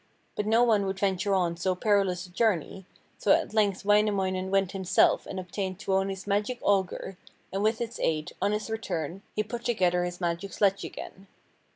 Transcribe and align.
But 0.35 0.47
no 0.47 0.63
one 0.63 0.87
would 0.87 0.97
venture 0.97 1.35
on 1.35 1.55
so 1.57 1.75
perilous 1.75 2.25
a 2.25 2.31
journey, 2.31 2.87
so 3.19 3.33
at 3.33 3.53
length 3.53 3.85
Wainamoinen 3.85 4.49
went 4.49 4.71
himself 4.71 5.27
and 5.27 5.39
obtained 5.39 5.77
Tuoni's 5.77 6.25
magic 6.25 6.57
auger, 6.63 7.19
and 7.53 7.61
with 7.61 7.79
its 7.79 7.99
aid, 7.99 8.31
on 8.41 8.51
his 8.51 8.71
return, 8.71 9.21
he 9.35 9.43
put 9.43 9.63
together 9.63 10.03
his 10.03 10.19
magic 10.19 10.53
sledge 10.53 10.83
again. 10.83 11.27